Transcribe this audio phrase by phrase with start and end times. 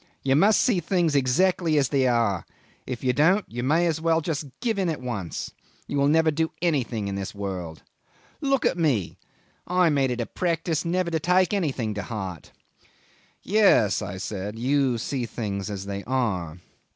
[0.23, 2.43] You must see things exactly as they are
[2.87, 4.23] if you don't, you may just as well
[4.59, 5.51] give in at once.
[5.85, 7.83] You will never do anything in this world.
[8.41, 9.19] Look at me.
[9.67, 12.51] I made it a practice never to take anything to heart."
[13.43, 16.57] "Yes," I said, "you see things as they are."